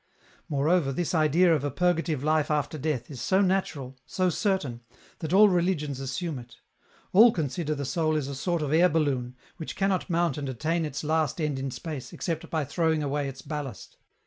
"Moreover 0.49 0.91
this 0.91 1.13
idea 1.13 1.53
of 1.53 1.63
a 1.63 1.69
purgative 1.69 2.23
life 2.23 2.49
after 2.49 2.79
death 2.79 3.11
is 3.11 3.21
so 3.21 3.39
natural, 3.39 3.99
so 4.07 4.31
certain, 4.31 4.81
that 5.19 5.31
all 5.31 5.47
religions 5.47 5.99
assume 5.99 6.39
it 6.39 6.55
All 7.13 7.31
consider 7.31 7.75
the 7.75 7.85
soul 7.85 8.15
is 8.15 8.27
a 8.27 8.33
sort 8.33 8.63
of 8.63 8.73
air 8.73 8.89
balloon, 8.89 9.35
which 9.57 9.75
cannot 9.75 10.09
mount 10.09 10.39
and 10.39 10.49
attain 10.49 10.85
its 10.85 11.03
last 11.03 11.39
end 11.39 11.59
in 11.59 11.69
space 11.69 12.13
except 12.13 12.49
by 12.49 12.65
throwing 12.65 13.03
away 13.03 13.29
its 13.29 13.43
ballast. 13.43 13.97